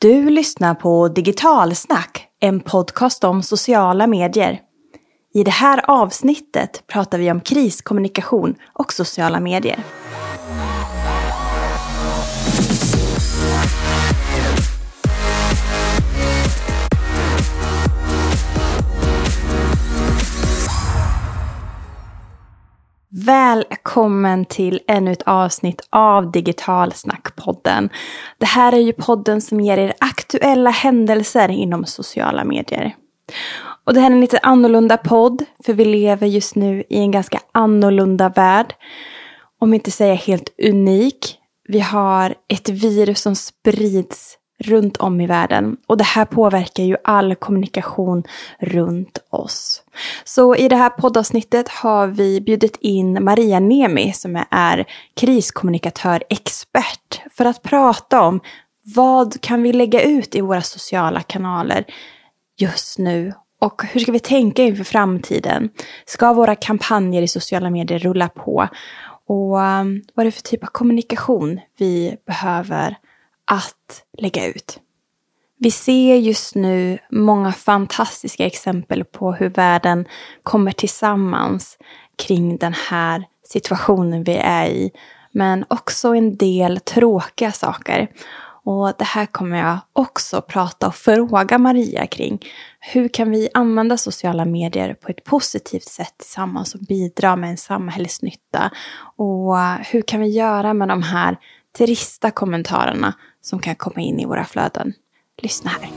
[0.00, 4.60] Du lyssnar på Digitalsnack, en podcast om sociala medier.
[5.34, 9.78] I det här avsnittet pratar vi om kriskommunikation och sociala medier.
[23.24, 27.90] Välkommen till ännu ett avsnitt av Digitalsnackpodden.
[28.38, 32.94] Det här är ju podden som ger er aktuella händelser inom sociala medier.
[33.84, 37.10] Och det här är en lite annorlunda podd, för vi lever just nu i en
[37.10, 38.74] ganska annorlunda värld.
[39.60, 41.38] Om inte säga helt unik.
[41.68, 45.76] Vi har ett virus som sprids runt om i världen.
[45.86, 48.22] Och det här påverkar ju all kommunikation
[48.58, 49.82] runt oss.
[50.24, 54.84] Så i det här poddavsnittet har vi bjudit in Maria Nemi som är
[55.14, 58.40] kriskommunikatör expert för att prata om
[58.94, 61.84] vad kan vi lägga ut i våra sociala kanaler
[62.58, 65.70] just nu och hur ska vi tänka inför framtiden?
[66.04, 68.68] Ska våra kampanjer i sociala medier rulla på?
[69.26, 72.96] Och um, vad är det för typ av kommunikation vi behöver
[73.46, 74.80] att lägga ut.
[75.58, 80.08] Vi ser just nu många fantastiska exempel på hur världen
[80.42, 81.78] kommer tillsammans
[82.16, 84.90] kring den här situationen vi är i.
[85.32, 88.08] Men också en del tråkiga saker.
[88.64, 92.40] Och det här kommer jag också prata och fråga Maria kring.
[92.80, 97.56] Hur kan vi använda sociala medier på ett positivt sätt tillsammans och bidra med en
[97.56, 98.70] samhällsnytta?
[99.16, 99.56] Och
[99.90, 101.36] hur kan vi göra med de här
[101.78, 104.92] trista kommentarerna som kan komma in i våra flöden.
[105.42, 105.90] Lyssna här.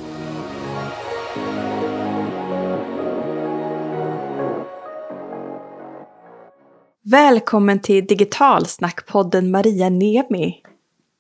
[7.12, 10.62] Välkommen till Digitalsnackpodden Maria Nemi.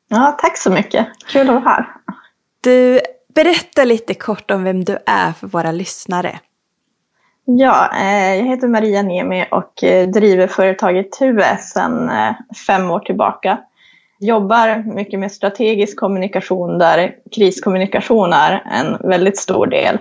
[0.08, 1.08] Ja, tack så mycket.
[1.28, 1.88] Kul att vara här.
[2.62, 3.00] Du,
[3.36, 6.40] berätta lite kort om vem du är för våra lyssnare.
[7.46, 12.36] Ja, eh, jag heter Maria Nemi och eh, driver företaget Tue sedan eh,
[12.68, 13.58] fem år tillbaka
[14.20, 19.98] jobbar mycket med strategisk kommunikation där kriskommunikation är en väldigt stor del.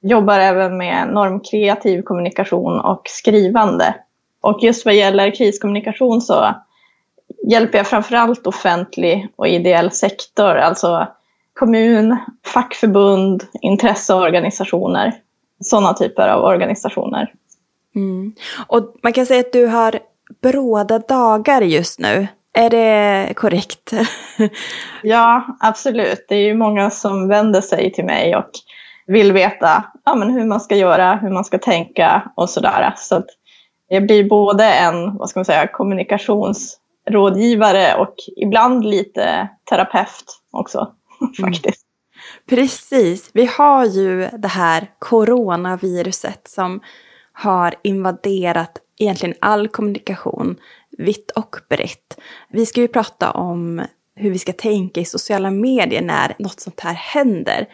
[0.00, 3.94] Jobbar även med normkreativ kommunikation och skrivande.
[4.40, 6.54] Och just vad gäller kriskommunikation så
[7.46, 11.06] hjälper jag framförallt offentlig och ideell sektor, alltså
[11.54, 15.12] kommun, fackförbund, intresseorganisationer,
[15.60, 17.32] sådana typer av organisationer.
[17.94, 18.34] Mm.
[18.66, 19.98] Och man kan säga att du har
[20.42, 22.26] bråda dagar just nu.
[22.56, 23.92] Är det korrekt?
[25.02, 26.26] ja, absolut.
[26.28, 28.50] Det är ju många som vänder sig till mig och
[29.06, 32.94] vill veta ja, men hur man ska göra, hur man ska tänka och sådär.
[32.96, 33.26] Så att
[33.88, 41.52] jag blir både en vad ska man säga, kommunikationsrådgivare och ibland lite terapeut också mm.
[41.52, 41.86] faktiskt.
[42.48, 43.30] Precis.
[43.32, 46.80] Vi har ju det här coronaviruset som
[47.32, 50.56] har invaderat egentligen all kommunikation
[50.98, 52.18] vitt och brett.
[52.48, 53.82] Vi ska ju prata om
[54.14, 57.66] hur vi ska tänka i sociala medier när något sånt här händer.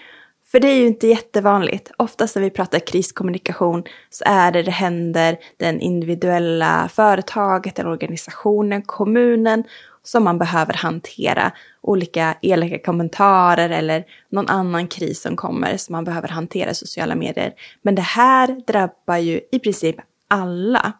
[0.53, 1.91] För det är ju inte jättevanligt.
[1.97, 8.83] Oftast när vi pratar kriskommunikation så är det det händer den individuella företaget eller organisationen,
[8.83, 9.65] kommunen
[10.03, 11.53] som man behöver hantera.
[11.81, 17.15] Olika elaka kommentarer eller någon annan kris som kommer som man behöver hantera i sociala
[17.15, 17.53] medier.
[17.83, 19.97] Men det här drabbar ju i princip
[20.29, 20.93] alla.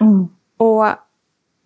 [0.00, 0.28] Mm.
[0.56, 0.86] Och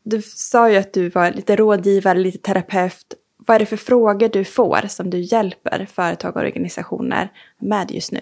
[0.06, 3.15] du sa ju att du var lite rådgivare, lite terapeut.
[3.37, 8.12] Vad är det för frågor du får som du hjälper företag och organisationer med just
[8.12, 8.21] nu?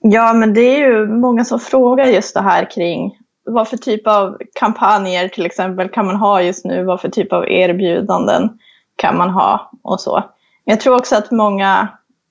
[0.00, 4.06] Ja, men det är ju många som frågar just det här kring vad för typ
[4.06, 6.84] av kampanjer till exempel kan man ha just nu?
[6.84, 8.58] Vad för typ av erbjudanden
[8.96, 10.24] kan man ha och så.
[10.64, 11.88] Jag tror också att många,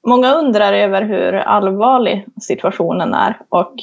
[0.08, 3.76] många undrar över hur allvarlig situationen är och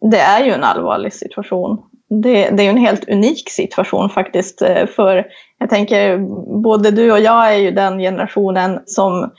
[0.00, 1.82] det är ju en allvarlig situation
[2.20, 4.62] det, det är en helt unik situation faktiskt.
[4.62, 5.26] Eh, för
[5.58, 6.18] jag tänker,
[6.62, 9.30] både du och jag är ju den generationen som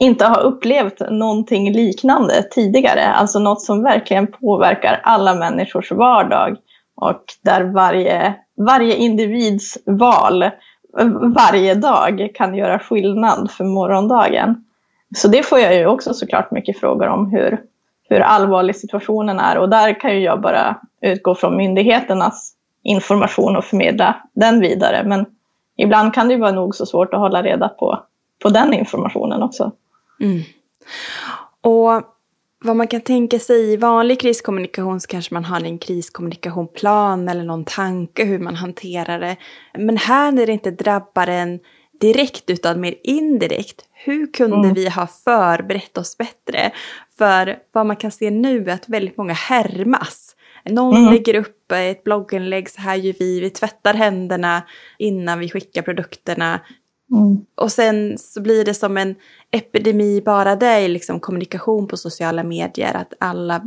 [0.00, 3.04] inte har upplevt någonting liknande tidigare.
[3.04, 6.56] Alltså något som verkligen påverkar alla människors vardag.
[6.96, 10.50] Och där varje, varje individs val
[11.34, 14.64] varje dag kan göra skillnad för morgondagen.
[15.16, 17.60] Så det får jag ju också såklart mycket frågor om hur,
[18.14, 19.58] hur allvarlig situationen är.
[19.58, 25.04] Och där kan ju jag bara utgå från myndigheternas information och förmedla den vidare.
[25.04, 25.26] Men
[25.76, 28.02] ibland kan det ju vara nog så svårt att hålla reda på,
[28.42, 29.72] på den informationen också.
[30.20, 30.40] Mm.
[31.60, 32.02] Och
[32.64, 37.44] vad man kan tänka sig i vanlig kriskommunikation så kanske man har en kriskommunikationplan eller
[37.44, 39.36] någon tanke hur man hanterar det.
[39.78, 41.60] Men här när det inte drabbar en
[42.00, 43.84] direkt utan mer indirekt.
[43.92, 44.74] Hur kunde mm.
[44.74, 46.72] vi ha förberett oss bättre?
[47.22, 50.36] För vad man kan se nu är att väldigt många härmas.
[50.64, 51.12] Någon mm.
[51.12, 54.62] lägger upp ett blogginlägg, så här gör vi, vi tvättar händerna
[54.98, 56.60] innan vi skickar produkterna.
[57.12, 57.40] Mm.
[57.54, 59.14] Och sen så blir det som en
[59.50, 63.62] epidemi bara det är liksom kommunikation på sociala medier, att alla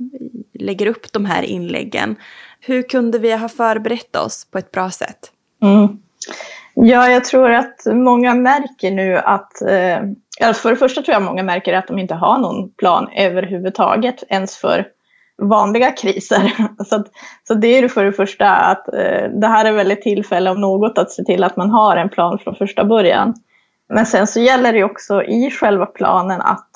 [0.54, 2.16] lägger upp de här inläggen.
[2.60, 5.32] Hur kunde vi ha förberett oss på ett bra sätt?
[5.64, 5.98] Mm.
[6.74, 10.00] Ja, jag tror att många märker nu att, eh,
[10.42, 14.58] för det första tror jag många märker att de inte har någon plan överhuvudtaget ens
[14.58, 14.88] för
[15.38, 16.52] vanliga kriser.
[16.86, 17.08] Så, att,
[17.48, 20.62] så det är för det första att eh, det här är väl ett tillfälle om
[20.62, 23.34] något att se till att man har en plan från första början.
[23.90, 26.70] Men sen så gäller det också i själva planen att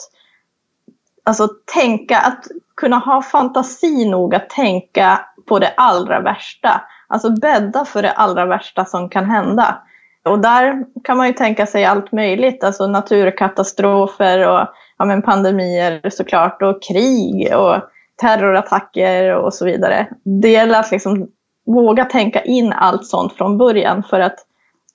[1.24, 2.46] alltså, tänka, att
[2.76, 6.82] kunna ha fantasi nog att tänka på det allra värsta.
[7.08, 9.82] Alltså bädda för det allra värsta som kan hända.
[10.30, 14.68] Och där kan man ju tänka sig allt möjligt, alltså naturkatastrofer och
[14.98, 17.76] ja, men pandemier såklart och krig och
[18.16, 20.08] terrorattacker och så vidare.
[20.24, 21.28] Det gäller att liksom
[21.66, 24.46] våga tänka in allt sånt från början för att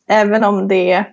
[0.08, 1.04] även om det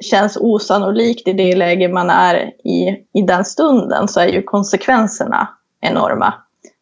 [0.00, 5.48] känns osannolikt i det läge man är i, i den stunden så är ju konsekvenserna
[5.80, 6.34] enorma.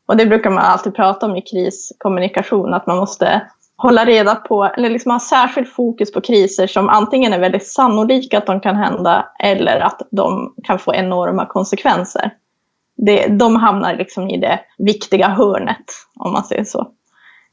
[0.07, 3.43] Och det brukar man alltid prata om i kriskommunikation, att man måste
[3.83, 8.39] hålla reda på, eller liksom ha särskilt fokus på kriser som antingen är väldigt sannolika
[8.39, 12.35] att de kan hända eller att de kan få enorma konsekvenser.
[12.97, 15.85] Det, de hamnar liksom i det viktiga hörnet,
[16.19, 16.89] om man säger så.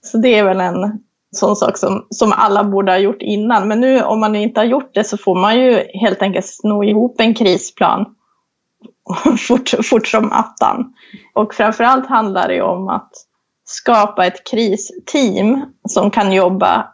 [0.01, 1.00] Så det är väl en
[1.31, 3.68] sån sak som, som alla borde ha gjort innan.
[3.68, 6.83] Men nu om man inte har gjort det så får man ju helt enkelt sno
[6.83, 8.06] ihop en krisplan
[9.47, 10.94] fort, fort som attan.
[11.33, 13.12] Och framförallt handlar det om att
[13.69, 16.94] skapa ett kristeam som kan jobba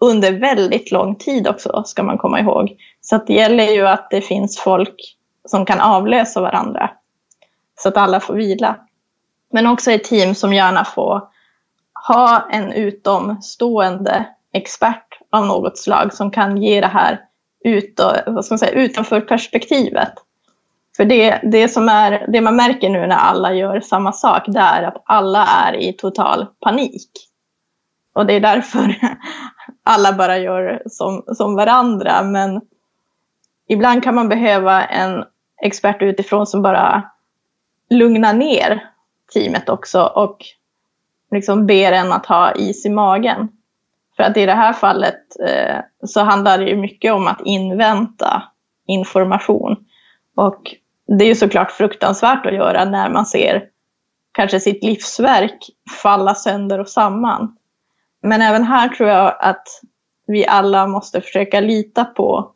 [0.00, 2.76] under väldigt lång tid också, ska man komma ihåg.
[3.00, 5.16] Så det gäller ju att det finns folk
[5.48, 6.90] som kan avlösa varandra.
[7.78, 8.76] Så att alla får vila.
[9.52, 11.22] Men också ett team som gärna får
[12.08, 17.20] ha en utomstående expert av något slag som kan ge det här
[17.64, 20.12] ut, vad ska man säga, utanför perspektivet.
[20.98, 24.60] För det, det, som är, det man märker nu när alla gör samma sak, det
[24.60, 27.10] är att alla är i total panik.
[28.14, 28.94] Och det är därför
[29.82, 32.22] alla bara gör som, som varandra.
[32.22, 32.60] Men
[33.68, 35.24] ibland kan man behöva en
[35.62, 37.10] expert utifrån som bara
[37.90, 38.84] lugnar ner
[39.34, 40.38] teamet också och
[41.30, 43.48] liksom ber en att ha is i magen.
[44.16, 48.42] För att i det här fallet eh, så handlar det ju mycket om att invänta
[48.86, 49.76] information.
[50.36, 50.74] Och
[51.08, 53.64] det är ju såklart fruktansvärt att göra när man ser
[54.32, 55.70] kanske sitt livsverk
[56.02, 57.56] falla sönder och samman.
[58.22, 59.68] Men även här tror jag att
[60.26, 62.52] vi alla måste försöka lita på,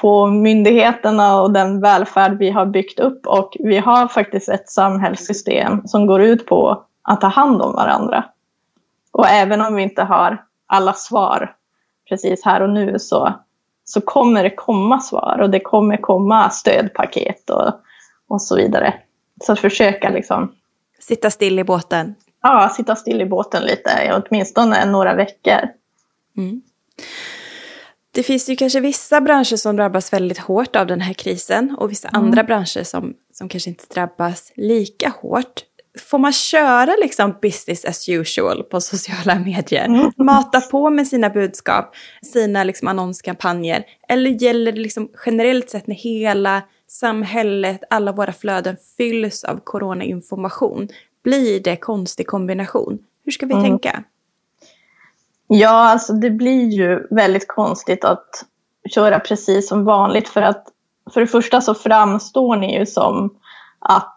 [0.00, 3.26] på myndigheterna och den välfärd vi har byggt upp.
[3.26, 8.24] Och vi har faktiskt ett samhällssystem som går ut på att ta hand om varandra.
[9.12, 11.54] Och även om vi inte har alla svar
[12.08, 13.34] precis här och nu så
[13.90, 17.72] så kommer det komma svar och det kommer komma stödpaket och,
[18.28, 18.94] och så vidare.
[19.44, 20.52] Så att försöka liksom...
[21.00, 22.14] Sitta still i båten?
[22.42, 25.68] Ja, sitta still i båten lite, åtminstone några veckor.
[26.36, 26.62] Mm.
[28.10, 31.90] Det finns ju kanske vissa branscher som drabbas väldigt hårt av den här krisen och
[31.90, 32.22] vissa mm.
[32.22, 35.62] andra branscher som, som kanske inte drabbas lika hårt
[35.98, 39.84] får man köra liksom business as usual på sociala medier?
[39.84, 40.12] Mm.
[40.16, 43.84] Mata på med sina budskap, sina liksom annonskampanjer?
[44.08, 50.88] Eller gäller det liksom generellt sett när hela samhället, alla våra flöden fylls av coronainformation?
[51.24, 52.98] Blir det konstig kombination?
[53.24, 53.64] Hur ska vi mm.
[53.64, 54.04] tänka?
[55.46, 58.44] Ja, alltså det blir ju väldigt konstigt att
[58.94, 60.66] köra precis som vanligt för att
[61.14, 63.34] för det första så framstår ni ju som
[63.78, 64.14] att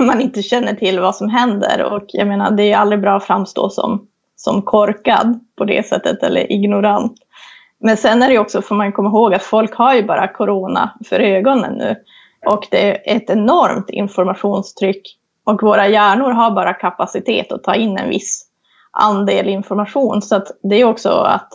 [0.06, 1.84] man inte känner till vad som händer.
[1.92, 6.22] Och jag menar, det är aldrig bra att framstå som, som korkad på det sättet
[6.22, 7.14] eller ignorant.
[7.80, 10.90] Men sen är det också, får man komma ihåg att folk har ju bara corona
[11.04, 11.96] för ögonen nu.
[12.46, 15.16] Och det är ett enormt informationstryck.
[15.44, 18.46] Och våra hjärnor har bara kapacitet att ta in en viss
[18.90, 20.22] andel information.
[20.22, 21.48] Så att det är också att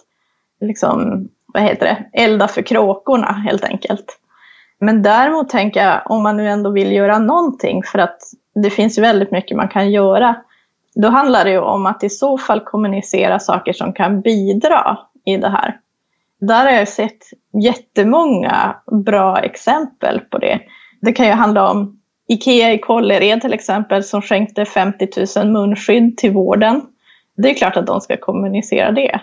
[0.61, 4.19] liksom, vad heter det, elda för kråkorna helt enkelt.
[4.85, 8.17] Men däremot tänker jag, om man nu ändå vill göra någonting, för att
[8.55, 10.35] det finns väldigt mycket man kan göra,
[10.95, 15.37] då handlar det ju om att i så fall kommunicera saker som kan bidra i
[15.37, 15.79] det här.
[16.39, 17.17] Där har jag sett
[17.63, 18.75] jättemånga
[19.05, 20.59] bra exempel på det.
[21.01, 26.17] Det kan ju handla om Ikea i Kållered till exempel som skänkte 50 000 munskydd
[26.17, 26.81] till vården.
[27.37, 29.19] Det är klart att de ska kommunicera det.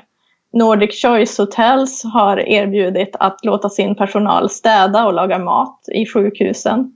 [0.53, 6.93] Nordic Choice Hotels har erbjudit att låta sin personal städa och laga mat i sjukhusen.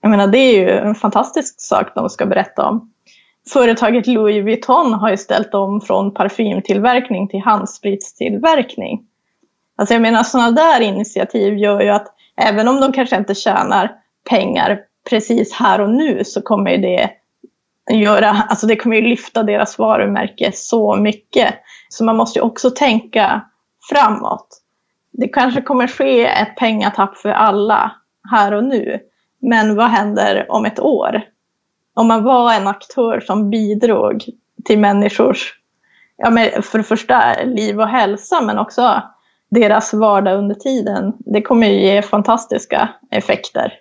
[0.00, 2.92] Jag menar, det är ju en fantastisk sak de ska berätta om.
[3.48, 9.06] Företaget Louis Vuitton har ju ställt om från parfymtillverkning till handspritstillverkning.
[9.76, 12.06] Alltså jag menar, sådana där initiativ gör ju att
[12.36, 13.92] även om de kanske inte tjänar
[14.30, 14.80] pengar
[15.10, 17.10] precis här och nu så kommer det
[17.90, 21.54] göra, alltså det kommer ju lyfta deras varumärke så mycket.
[21.88, 23.42] Så man måste ju också tänka
[23.90, 24.48] framåt.
[25.12, 27.92] Det kanske kommer ske ett pengatapp för alla
[28.30, 28.98] här och nu.
[29.40, 31.22] Men vad händer om ett år?
[31.94, 34.24] Om man var en aktör som bidrog
[34.64, 35.54] till människors,
[36.16, 36.30] ja,
[36.62, 39.02] för det första liv och hälsa, men också
[39.50, 41.12] deras vardag under tiden.
[41.18, 43.72] Det kommer ju ge fantastiska effekter.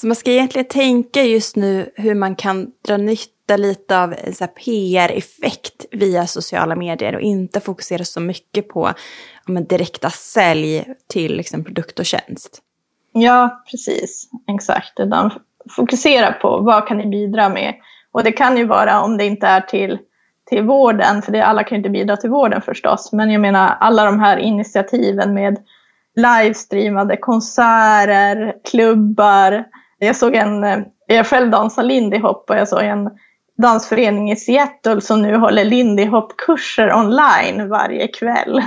[0.00, 4.14] Så man ska egentligen tänka just nu hur man kan dra nytta lite av
[4.46, 8.92] PR-effekt via sociala medier och inte fokusera så mycket på
[9.46, 12.62] ja, direkta sälj till liksom, produkt och tjänst.
[13.12, 14.28] Ja, precis.
[14.46, 15.00] Exakt.
[15.00, 15.30] Utan
[15.76, 17.74] fokusera på vad kan ni bidra med.
[18.12, 19.98] Och det kan ju vara om det inte är till,
[20.50, 23.12] till vården, för det, alla kan ju inte bidra till vården förstås.
[23.12, 25.58] Men jag menar alla de här initiativen med
[26.16, 29.64] livestreamade konserter, klubbar,
[29.98, 33.10] jag såg en, eh, jag själv dansar lindy hop och jag såg en
[33.58, 38.62] dansförening i Seattle som nu håller lindy hop-kurser online varje kväll.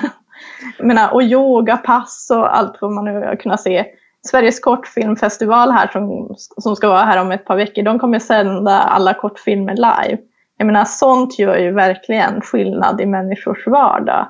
[0.77, 3.85] Jag menar, och yogapass och allt vad man nu har kunnat se.
[4.27, 8.79] Sveriges kortfilmfestival här som, som ska vara här om ett par veckor, de kommer sända
[8.79, 10.17] alla kortfilmer live.
[10.57, 14.27] Jag menar, sånt gör ju verkligen skillnad i människors vardag.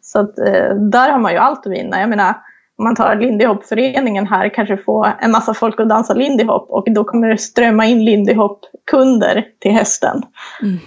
[0.00, 2.00] Så att, eh, där har man ju allt att vinna.
[2.00, 2.34] Jag menar,
[2.82, 6.70] om man tar Lindy Hop-föreningen här, kanske få en massa folk att dansa Lindy Hop
[6.70, 10.22] och då kommer det strömma in Lindy Hop-kunder till hästen.
[10.62, 10.78] Mm.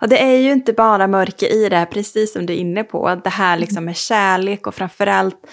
[0.00, 2.84] Och det är ju inte bara mörker i det här, precis som du är inne
[2.84, 3.20] på.
[3.24, 5.46] Det här liksom med kärlek och framförallt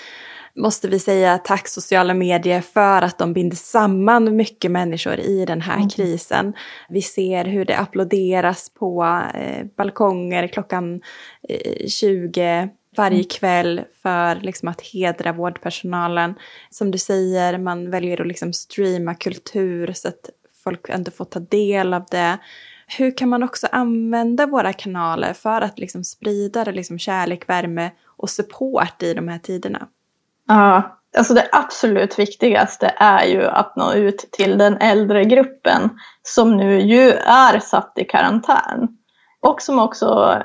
[0.55, 5.61] måste vi säga tack sociala medier för att de binder samman mycket människor i den
[5.61, 5.89] här mm.
[5.89, 6.53] krisen.
[6.89, 11.01] Vi ser hur det applåderas på eh, balkonger klockan
[11.49, 13.27] eh, 20 varje mm.
[13.29, 16.35] kväll för liksom att hedra vårdpersonalen.
[16.69, 20.29] Som du säger, man väljer att liksom streama kultur så att
[20.63, 22.37] folk ändå får ta del av det.
[22.97, 28.29] Hur kan man också använda våra kanaler för att liksom sprida liksom kärlek, värme och
[28.29, 29.87] support i de här tiderna?
[30.47, 35.89] Ja, alltså det absolut viktigaste är ju att nå ut till den äldre gruppen
[36.23, 38.87] som nu ju är satt i karantän.
[39.41, 40.41] Och som också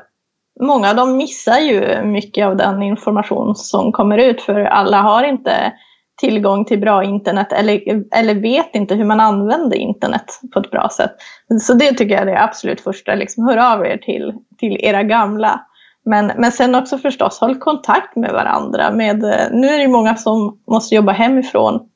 [0.60, 5.24] många av dem missar ju mycket av den information som kommer ut för alla har
[5.24, 5.72] inte
[6.20, 7.80] tillgång till bra internet eller,
[8.14, 11.12] eller vet inte hur man använder internet på ett bra sätt.
[11.60, 13.14] Så det tycker jag är det absolut första.
[13.14, 15.66] Liksom, hör av er till, till era gamla.
[16.04, 18.90] Men, men sen också förstås, håll kontakt med varandra.
[18.90, 19.18] Med,
[19.52, 21.88] nu är det många som måste jobba hemifrån.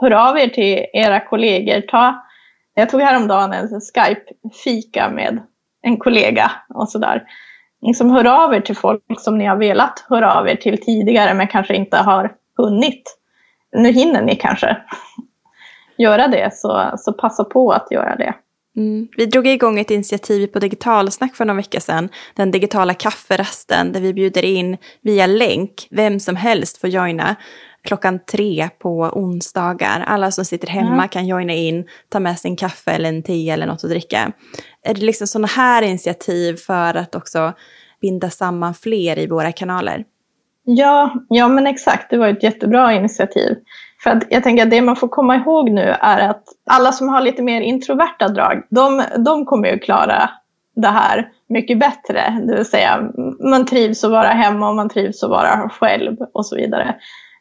[0.00, 1.80] Hör av er till era kollegor.
[1.80, 2.24] Ta,
[2.74, 5.42] jag tog häromdagen en Skype-fika med
[5.82, 7.22] en kollega och sådär
[7.82, 11.34] liksom hör av er till folk som ni har velat höra av er till tidigare
[11.34, 13.18] men kanske inte har hunnit.
[13.72, 14.76] Nu hinner ni kanske
[15.98, 18.34] göra det, så, så passa på att göra det.
[18.76, 19.08] Mm.
[19.16, 24.00] Vi drog igång ett initiativ på Digitalsnack för några veckor sedan, den digitala kafferasten, där
[24.00, 27.36] vi bjuder in via länk, vem som helst får joina
[27.86, 30.04] klockan tre på onsdagar.
[30.06, 31.08] Alla som sitter hemma mm.
[31.08, 34.32] kan joina in, ta med sig en kaffe eller en te eller något att dricka.
[34.86, 37.52] Är det liksom sådana här initiativ för att också
[38.00, 40.04] binda samman fler i våra kanaler?
[40.64, 42.10] Ja, ja men exakt.
[42.10, 43.56] Det var ett jättebra initiativ.
[44.02, 47.08] För att jag tänker att det man får komma ihåg nu är att alla som
[47.08, 50.30] har lite mer introverta drag, de, de kommer ju klara
[50.76, 52.38] det här mycket bättre.
[52.46, 53.10] Det vill säga,
[53.50, 56.94] man trivs att vara hemma och man trivs att vara själv och så vidare.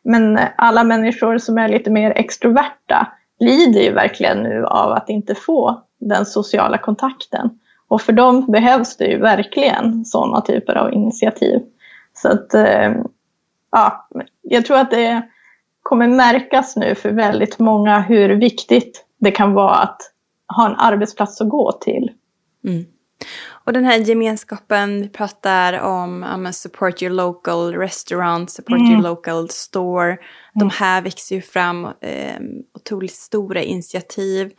[0.03, 3.07] Men alla människor som är lite mer extroverta
[3.39, 7.50] lider ju verkligen nu av att inte få den sociala kontakten.
[7.88, 11.62] Och för dem behövs det ju verkligen sådana typer av initiativ.
[12.13, 12.93] Så att, eh,
[13.71, 14.07] ja,
[14.41, 15.21] jag tror att det
[15.81, 20.01] kommer märkas nu för väldigt många hur viktigt det kan vara att
[20.55, 22.12] ha en arbetsplats att gå till.
[22.67, 22.85] Mm.
[23.65, 28.91] Och den här gemenskapen, vi pratar om support your local restaurant, support mm.
[28.91, 30.12] your local store.
[30.12, 30.19] Mm.
[30.53, 32.39] De här växer ju fram eh,
[32.74, 34.51] otroligt stora initiativ.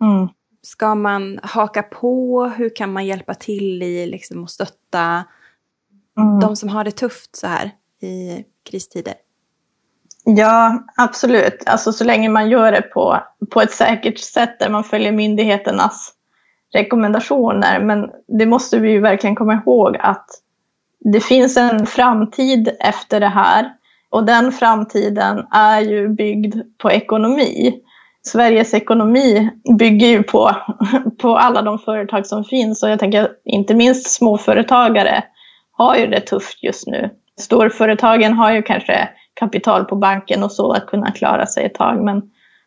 [0.00, 0.28] Mm.
[0.62, 2.44] Ska man haka på?
[2.44, 5.24] Hur kan man hjälpa till i liksom, att stötta
[6.18, 6.40] mm.
[6.40, 9.14] de som har det tufft så här i kristider?
[10.24, 11.62] Ja, absolut.
[11.66, 16.14] Alltså så länge man gör det på, på ett säkert sätt där man följer myndigheternas
[16.72, 17.80] rekommendationer.
[17.80, 20.26] Men det måste vi ju verkligen komma ihåg att
[21.00, 23.72] det finns en framtid efter det här
[24.10, 27.82] och den framtiden är ju byggd på ekonomi.
[28.22, 30.50] Sveriges ekonomi bygger ju på,
[31.18, 35.24] på alla de företag som finns och jag tänker inte minst småföretagare
[35.72, 37.10] har ju det tufft just nu.
[37.40, 42.04] Storföretagen har ju kanske kapital på banken och så att kunna klara sig ett tag
[42.04, 42.22] men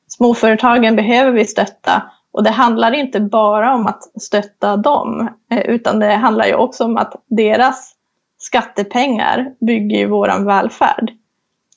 [0.07, 5.99] småföretagen behöver vi stötta och det handlar inte bara om att stötta dem eh, utan
[5.99, 7.95] det handlar ju också om att deras
[8.37, 11.11] skattepengar bygger ju våran välfärd.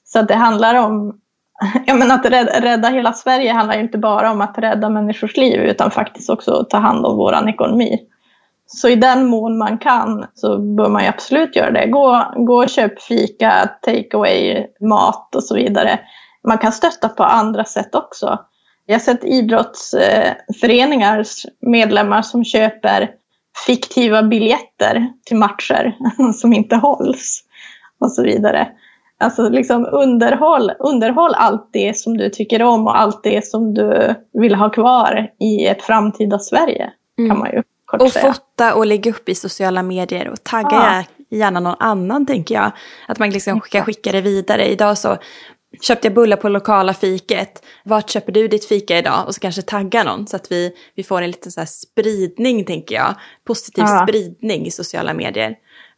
[0.04, 1.20] Så att det handlar om
[1.86, 5.36] Ja, men att rädda, rädda, hela Sverige handlar ju inte bara om att rädda människors
[5.36, 8.00] liv utan faktiskt också ta hand om vår ekonomi.
[8.66, 11.86] Så i den mån man kan så bör man ju absolut göra det.
[11.86, 16.00] Gå, gå och köp fika, take away, mat och så vidare.
[16.44, 18.38] Man kan stötta på andra sätt också.
[18.86, 23.10] Jag har sett idrottsföreningars medlemmar som köper
[23.66, 25.96] fiktiva biljetter till matcher
[26.34, 27.44] som inte hålls
[28.00, 28.68] och så vidare.
[29.20, 34.14] Alltså liksom underhåll, underhåll allt det som du tycker om och allt det som du
[34.32, 36.90] vill ha kvar i ett framtida Sverige.
[37.18, 37.30] Mm.
[37.30, 38.32] kan man ju kort Och säga.
[38.32, 41.36] fota och lägga upp i sociala medier och tagga ja.
[41.38, 42.70] gärna någon annan tänker jag.
[43.08, 44.66] Att man liksom kan skicka det vidare.
[44.66, 45.16] Idag så
[45.82, 47.62] köpte jag bullar på lokala fiket.
[47.84, 49.24] Vart köper du ditt fika idag?
[49.26, 52.94] Och så kanske tagga någon så att vi, vi får en liten så spridning tänker
[52.94, 53.14] jag.
[53.44, 54.06] Positiv ja.
[54.06, 55.54] spridning i sociala medier.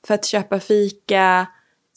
[0.06, 1.46] För att köpa fika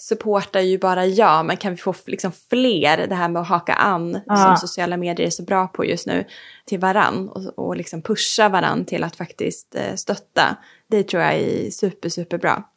[0.04, 3.74] supportar ju bara jag, men kan vi få liksom fler, det här med att haka
[3.74, 4.36] an ja.
[4.36, 6.26] som sociala medier är så bra på just nu,
[6.66, 10.58] till varann och, och liksom pusha varann till att faktiskt eh, stötta.
[10.90, 12.70] Det tror jag är super, super bra.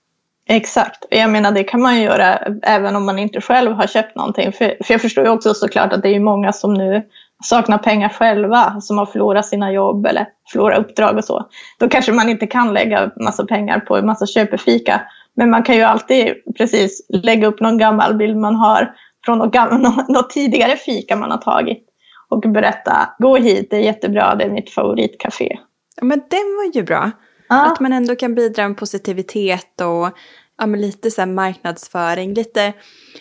[0.49, 1.05] Exakt.
[1.11, 4.53] Jag menar det kan man ju göra även om man inte själv har köpt någonting.
[4.53, 7.03] För, för jag förstår ju också såklart att det är många som nu
[7.45, 11.49] saknar pengar själva, som har förlorat sina jobb eller förlorat uppdrag och så.
[11.79, 15.01] Då kanske man inte kan lägga massa pengar på en massa köpefika.
[15.37, 19.53] Men man kan ju alltid precis lägga upp någon gammal bild man har från något,
[19.53, 21.87] gammalt, något tidigare fika man har tagit
[22.29, 25.59] och berätta, gå hit, det är jättebra, det är mitt favoritcafé.
[25.97, 27.11] Ja, men den var ju bra.
[27.49, 27.73] Ja.
[27.73, 30.19] Att man ändå kan bidra med positivitet och
[30.59, 32.73] ja, lite så marknadsföring, lite,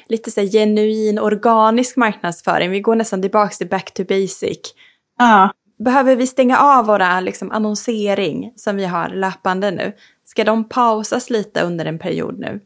[0.08, 2.72] lite så genuin organisk marknadsföring.
[2.72, 4.60] Vi går nästan tillbaka till back to basic.
[5.20, 5.52] Ja.
[5.80, 9.94] Behöver vi stänga av våra liksom, annonsering som vi har löpande nu?
[10.36, 12.60] Ska de pausas lite under en period nu?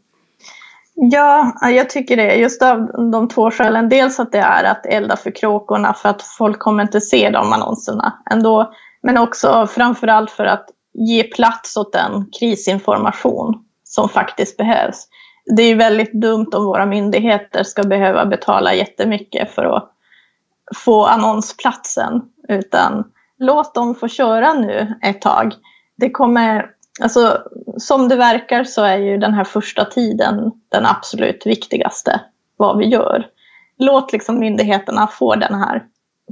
[0.93, 2.35] Ja, jag tycker det.
[2.35, 3.89] Just av de två skälen.
[3.89, 7.53] Dels att det är att elda för kråkorna för att folk kommer inte se de
[7.53, 8.73] annonserna ändå.
[9.01, 15.07] Men också framförallt för att ge plats åt den krisinformation som faktiskt behövs.
[15.55, 19.91] Det är ju väldigt dumt om våra myndigheter ska behöva betala jättemycket för att
[20.75, 22.21] få annonsplatsen.
[22.47, 23.03] Utan
[23.37, 25.53] låt dem få köra nu ett tag.
[25.95, 27.43] Det kommer, alltså,
[27.77, 32.21] som det verkar så är ju den här första tiden den absolut viktigaste,
[32.57, 33.27] vad vi gör.
[33.77, 35.83] Låt liksom myndigheterna få den här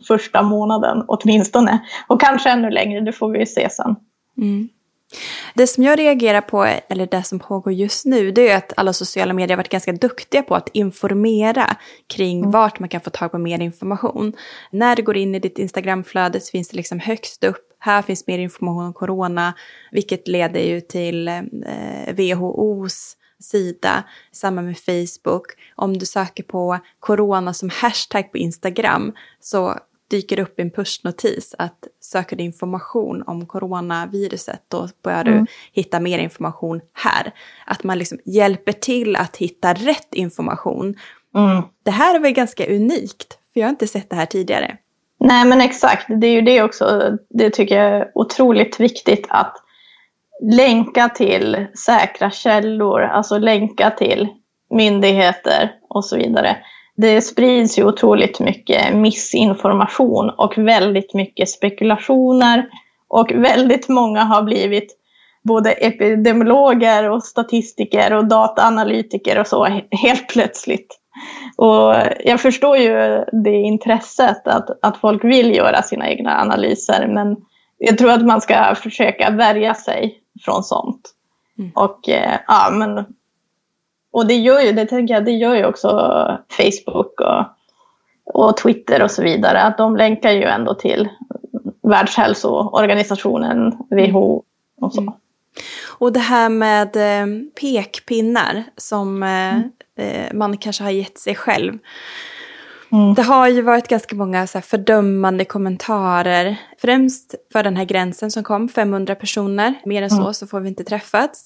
[0.08, 1.80] första månaden åtminstone.
[2.08, 3.96] Och kanske ännu längre, det får vi se sen.
[4.38, 4.70] Mm.
[5.54, 8.94] Det som jag reagerar på, eller det som pågår just nu, det är att alla
[8.94, 11.76] sociala medier har varit ganska duktiga på att informera
[12.08, 12.52] kring mm.
[12.52, 14.34] vart man kan få tag på mer information.
[14.72, 18.28] När du går in i ditt Instagramflöde så finns det liksom högst upp, här finns
[18.28, 19.54] mer information om corona,
[19.92, 25.46] vilket leder ju till eh, WHOs sida, samma med Facebook.
[25.76, 31.88] Om du söker på corona som hashtag på Instagram så dyker upp en pushnotis att
[32.02, 35.40] söker du information om coronaviruset då börjar mm.
[35.40, 37.34] du hitta mer information här.
[37.66, 40.96] Att man liksom hjälper till att hitta rätt information.
[41.36, 41.64] Mm.
[41.84, 44.78] Det här är väl ganska unikt, för jag har inte sett det här tidigare.
[45.28, 49.56] Nej men exakt, det är ju det också, det tycker jag är otroligt viktigt att
[50.42, 54.28] länka till säkra källor, alltså länka till
[54.70, 56.58] myndigheter och så vidare
[56.98, 62.70] det sprids ju otroligt mycket missinformation och väldigt mycket spekulationer.
[63.10, 64.98] Och väldigt många har blivit
[65.44, 71.00] både epidemiologer och statistiker och dataanalytiker och så helt plötsligt.
[71.56, 77.38] Och jag förstår ju det intresset att, att folk vill göra sina egna analyser men
[77.78, 81.14] jag tror att man ska försöka värja sig från sånt.
[81.60, 81.72] Mm.
[81.76, 83.06] Och eh, ja, men
[84.12, 85.88] och det gör ju, det tänker jag, det gör ju också
[86.50, 87.46] Facebook och,
[88.34, 89.62] och Twitter och så vidare.
[89.62, 91.10] Att de länkar ju ändå till
[91.82, 94.44] Världshälsoorganisationen, WHO
[94.82, 95.02] och så.
[95.02, 95.14] Mm.
[96.00, 97.28] Och det här med eh,
[97.62, 99.72] pekpinnar som eh, mm.
[99.98, 101.78] Eh, man kanske har gett sig själv.
[102.92, 103.14] Mm.
[103.14, 106.58] Det har ju varit ganska många så fördömande kommentarer.
[106.78, 109.74] Främst för den här gränsen som kom, 500 personer.
[109.86, 110.34] Mer än så mm.
[110.34, 111.46] så får vi inte träffats.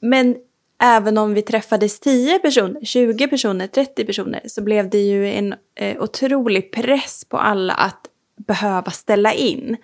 [0.00, 0.36] Men
[0.82, 5.54] även om vi träffades 10 personer, 20 personer, 30 personer så blev det ju en
[5.74, 8.06] eh, otrolig press på alla att
[8.46, 9.76] behöva ställa in.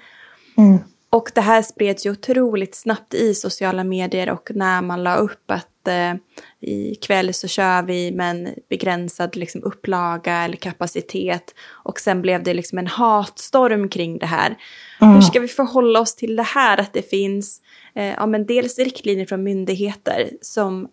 [0.57, 0.79] Mm.
[1.11, 5.51] Och det här spreds ju otroligt snabbt i sociala medier och när man la upp
[5.51, 6.15] att eh,
[6.61, 11.55] ikväll så kör vi med en begränsad liksom, upplaga eller kapacitet.
[11.69, 14.57] Och sen blev det liksom en hatstorm kring det här.
[15.01, 15.15] Mm.
[15.15, 17.61] Hur ska vi förhålla oss till det här att det finns
[17.95, 20.89] eh, ja, men dels riktlinjer från myndigheter som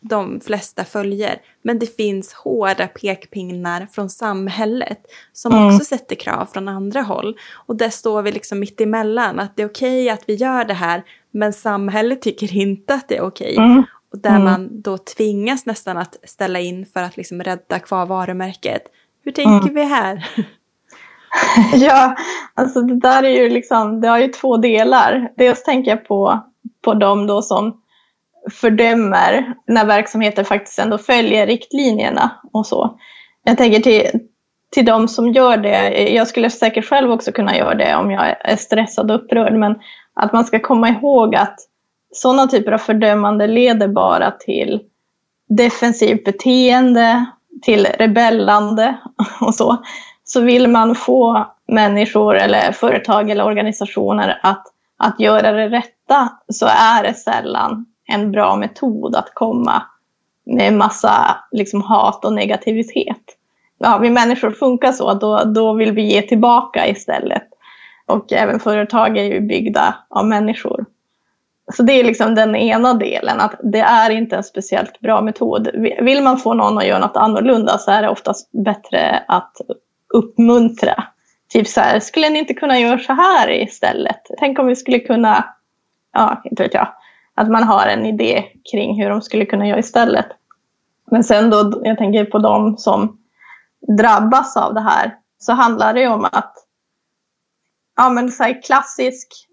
[0.00, 1.40] de flesta följer.
[1.62, 5.00] Men det finns hårda pekpinnar från samhället
[5.32, 5.66] som mm.
[5.66, 7.36] också sätter krav från andra håll.
[7.66, 10.64] Och där står vi liksom mitt emellan, att det är okej okay att vi gör
[10.64, 13.52] det här, men samhället tycker inte att det är okej.
[13.52, 13.66] Okay.
[13.66, 13.82] Mm.
[14.12, 14.44] Och där mm.
[14.44, 18.82] man då tvingas nästan att ställa in för att liksom rädda kvar varumärket.
[19.24, 19.74] Hur tänker mm.
[19.74, 20.28] vi här?
[21.74, 22.16] ja,
[22.54, 25.32] alltså det där är ju liksom, det har ju två delar.
[25.36, 26.40] Dels tänker jag på,
[26.84, 27.80] på de då som
[28.50, 32.98] fördömer när verksamheter faktiskt ändå följer riktlinjerna och så.
[33.44, 34.20] Jag tänker till,
[34.70, 38.36] till de som gör det, jag skulle säkert själv också kunna göra det om jag
[38.40, 39.74] är stressad och upprörd, men
[40.14, 41.56] att man ska komma ihåg att
[42.20, 44.80] sådana typer av fördömande leder bara till
[45.48, 47.26] defensivt beteende,
[47.62, 48.98] till rebellande
[49.40, 49.76] och så.
[50.24, 56.66] Så vill man få människor eller företag eller organisationer att, att göra det rätta så
[56.66, 59.82] är det sällan en bra metod att komma
[60.44, 63.36] med massa liksom, hat och negativitet.
[63.78, 67.42] Ja, vi människor funkar så, då, då vill vi ge tillbaka istället.
[68.06, 70.84] Och även företag är ju byggda av människor.
[71.72, 75.68] Så det är liksom den ena delen, att det är inte en speciellt bra metod.
[76.00, 79.52] Vill man få någon att göra något annorlunda så är det oftast bättre att
[80.14, 81.04] uppmuntra.
[81.48, 84.20] Typ så här, skulle ni inte kunna göra så här istället?
[84.38, 85.54] Tänk om vi skulle kunna,
[86.12, 86.88] ja, inte vet jag,
[87.34, 90.26] att man har en idé kring hur de skulle kunna göra istället.
[91.10, 93.18] Men sen då, jag tänker på de som
[93.98, 96.54] drabbas av det här, så handlar det om att
[97.96, 99.47] ja, men så här klassisk,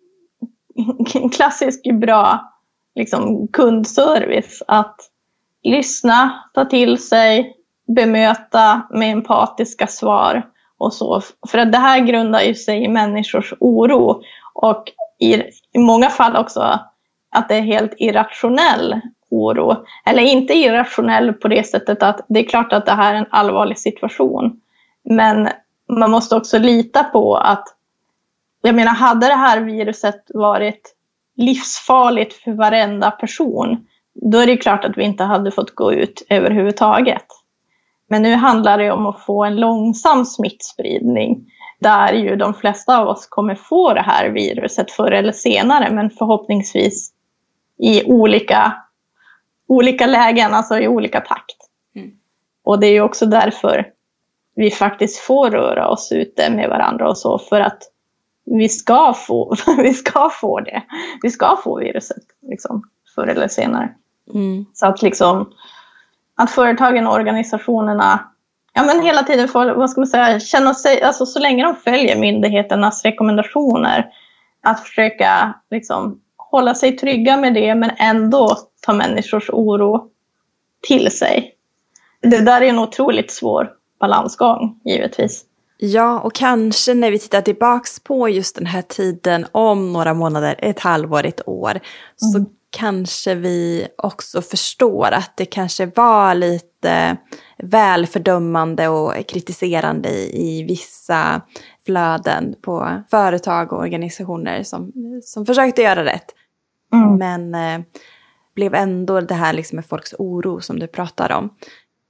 [1.31, 2.51] klassisk bra
[2.95, 4.63] liksom, kundservice.
[4.67, 4.95] Att
[5.63, 7.55] lyssna, ta till sig,
[7.87, 11.21] bemöta med empatiska svar och så.
[11.47, 14.21] För att det här grundar ju sig i människors oro
[14.53, 15.33] och i,
[15.73, 16.79] i många fall också
[17.31, 19.85] att det är helt irrationell oro.
[20.05, 23.25] Eller inte irrationell på det sättet att det är klart att det här är en
[23.29, 24.61] allvarlig situation.
[25.03, 25.49] Men
[25.89, 27.74] man måste också lita på att,
[28.67, 30.95] jag menar hade det här viruset varit
[31.35, 36.25] livsfarligt för varenda person, då är det klart att vi inte hade fått gå ut
[36.29, 37.25] överhuvudtaget.
[38.07, 43.07] Men nu handlar det om att få en långsam smittspridning där ju de flesta av
[43.07, 47.11] oss kommer få det här viruset förr eller senare, men förhoppningsvis
[47.77, 48.73] i olika,
[49.67, 51.57] olika lägen, alltså i olika takt.
[51.95, 52.11] Mm.
[52.63, 53.91] Och det är ju också därför
[54.55, 57.83] vi faktiskt får röra oss ute med varandra och så, för att
[58.45, 60.83] vi ska få, vi ska få det.
[61.21, 62.83] Vi ska få viruset, liksom,
[63.15, 63.93] förr eller senare.
[64.33, 64.65] Mm.
[64.73, 65.49] Så att liksom,
[66.35, 68.31] att företagen och organisationerna
[68.75, 71.75] ja, men hela tiden får, vad ska man säga, känna sig, alltså så länge de
[71.75, 74.09] följer myndigheternas rekommendationer,
[74.63, 80.09] att försöka liksom, hålla sig trygga med det men ändå ta människors oro
[80.87, 81.51] till sig.
[82.21, 85.45] Det där är en otroligt svår balansgång givetvis.
[85.77, 90.55] Ja, och kanske när vi tittar tillbaks på just den här tiden om några månader,
[90.59, 91.81] ett halvår, ett år, mm.
[92.17, 97.17] så kanske vi också förstår att det kanske var lite
[97.57, 101.41] väl fördömande och kritiserande i, i vissa
[101.85, 104.91] flöden på företag och organisationer som,
[105.23, 106.35] som försökte göra rätt.
[106.93, 107.17] Mm.
[107.17, 107.85] Men eh,
[108.55, 111.49] blev ändå det här liksom med folks oro som du pratar om.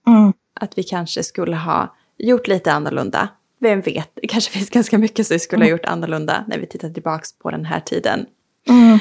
[0.07, 0.33] Mm.
[0.59, 3.29] Att vi kanske skulle ha gjort lite annorlunda.
[3.59, 5.77] Vem vet, det kanske finns ganska mycket som vi skulle ha mm.
[5.77, 8.25] gjort annorlunda när vi tittar tillbaka på den här tiden.
[8.69, 8.99] Mm.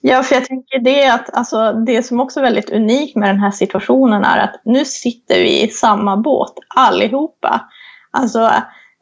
[0.00, 3.40] Ja, för jag tänker det att alltså, det som också är väldigt unikt med den
[3.40, 7.68] här situationen är att nu sitter vi i samma båt allihopa.
[8.10, 8.52] Alltså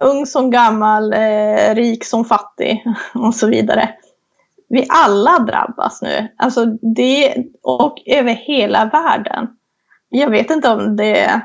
[0.00, 3.94] ung som gammal, eh, rik som fattig och så vidare
[4.74, 6.28] vi alla drabbas nu.
[6.36, 9.48] Alltså det, och över hela världen.
[10.08, 11.40] Jag vet inte om det...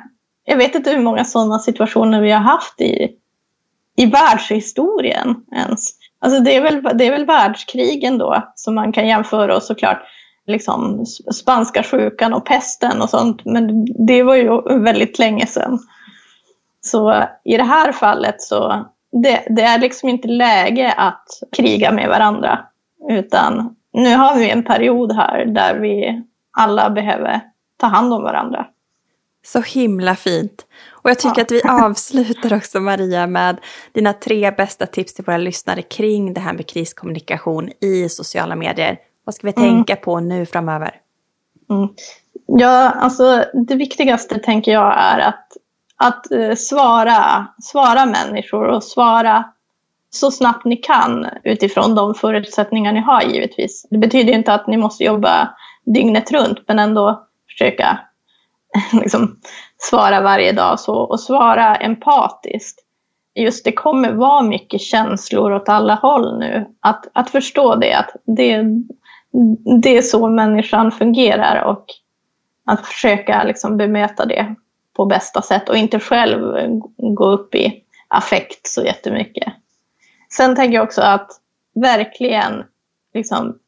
[0.49, 3.09] Jag vet inte hur många sådana situationer vi har haft i,
[3.95, 5.89] i världshistorien ens.
[6.19, 10.01] Alltså det är, väl, det är väl världskrigen då som man kan jämföra och såklart
[10.47, 13.45] liksom spanska sjukan och pesten och sånt.
[13.45, 15.79] Men det var ju väldigt länge sedan.
[16.81, 22.09] Så i det här fallet så det, det är liksom inte läge att kriga med
[22.09, 22.59] varandra.
[23.09, 27.41] Utan nu har vi en period här där vi alla behöver
[27.77, 28.67] ta hand om varandra.
[29.51, 30.65] Så himla fint.
[30.91, 31.41] Och jag tycker ja.
[31.41, 33.59] att vi avslutar också Maria med
[33.91, 38.97] dina tre bästa tips till våra lyssnare kring det här med kriskommunikation i sociala medier.
[39.23, 39.69] Vad ska vi mm.
[39.69, 40.95] tänka på nu framöver?
[41.69, 41.89] Mm.
[42.45, 45.47] Ja, alltså det viktigaste tänker jag är att,
[45.97, 49.43] att uh, svara, svara människor och svara
[50.09, 53.87] så snabbt ni kan utifrån de förutsättningar ni har givetvis.
[53.89, 55.49] Det betyder inte att ni måste jobba
[55.85, 57.99] dygnet runt men ändå försöka
[58.93, 59.35] liksom,
[59.77, 62.79] svara varje dag så, och svara empatiskt.
[63.35, 66.65] Just det kommer vara mycket känslor åt alla håll nu.
[66.79, 68.63] Att, att förstå det, att det,
[69.81, 71.85] det är så människan fungerar och
[72.65, 74.55] att försöka liksom bemöta det
[74.95, 76.39] på bästa sätt och inte själv
[76.97, 79.53] gå upp i affekt så jättemycket.
[80.29, 81.31] Sen tänker jag också att
[81.75, 82.63] verkligen
[83.13, 83.59] liksom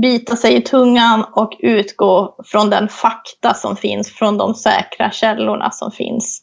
[0.00, 5.70] bita sig i tungan och utgå från den fakta som finns, från de säkra källorna
[5.70, 6.42] som finns.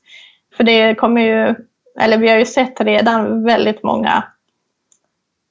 [0.57, 1.55] För det kommer ju,
[1.99, 4.23] eller vi har ju sett redan väldigt många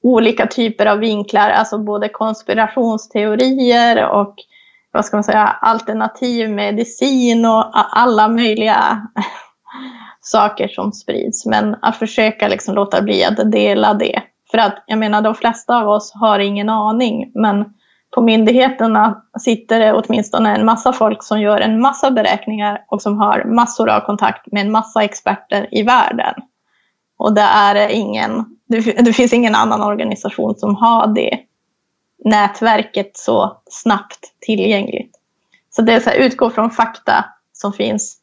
[0.03, 4.35] olika typer av vinklar, alltså både konspirationsteorier och
[4.91, 9.07] vad ska man säga, alternativ medicin och alla möjliga
[10.21, 11.45] saker som sprids.
[11.45, 14.21] Men att försöka liksom låta bli att dela det.
[14.51, 17.65] För att jag menar, de flesta av oss har ingen aning, men
[18.11, 23.17] på myndigheterna sitter det åtminstone en massa folk som gör en massa beräkningar och som
[23.17, 26.33] har massor av kontakt med en massa experter i världen.
[27.17, 28.45] Och det, är ingen,
[29.03, 31.39] det finns ingen annan organisation som har det
[32.25, 35.15] nätverket så snabbt tillgängligt.
[35.69, 38.17] Så det är så här, utgå från fakta som finns.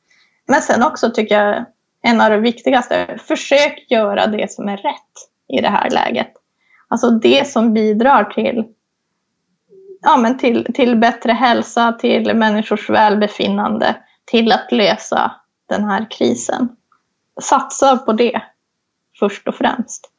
[0.49, 1.65] Men sen också tycker jag
[2.03, 6.33] en av de viktigaste, försök göra det som är rätt i det här läget.
[6.89, 8.65] Alltså det som bidrar till
[10.01, 15.33] ja, men till, till bättre hälsa, till människors välbefinnande, till att lösa
[15.69, 16.69] den här krisen.
[17.43, 18.43] Satsa på det
[19.19, 20.11] först och främst.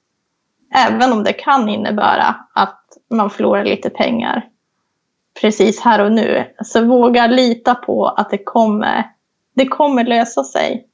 [0.75, 4.49] Även om det kan innebära att man förlorar lite pengar
[5.41, 6.53] precis här och nu.
[6.63, 9.03] Så våga lita på att det kommer,
[9.55, 10.87] det kommer lösa sig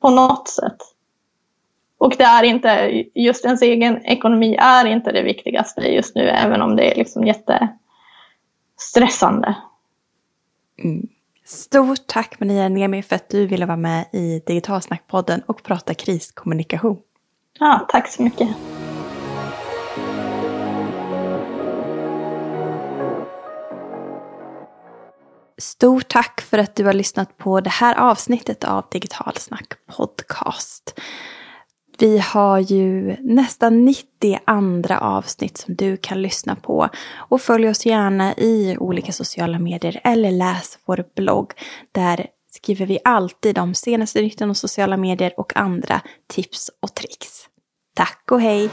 [0.00, 0.76] på något sätt.
[1.98, 6.62] Och det är inte, just ens egen ekonomi är inte det viktigaste just nu, även
[6.62, 7.68] om det är liksom jätte
[8.88, 9.54] stressande.
[10.84, 11.08] Mm.
[11.44, 16.98] Stort tack Maria Niemi för att du ville vara med i Digitalsnackpodden och prata kriskommunikation.
[17.58, 18.48] Ja, tack så mycket.
[25.58, 31.00] Stort tack för att du har lyssnat på det här avsnittet av Digitalsnack podcast.
[31.98, 36.88] Vi har ju nästan 90 andra avsnitt som du kan lyssna på.
[37.14, 41.52] Och följ oss gärna i olika sociala medier eller läs vår blogg.
[41.92, 47.48] Där skriver vi alltid de senaste nytten om sociala medier och andra tips och tricks.
[47.94, 48.70] Tack och hej!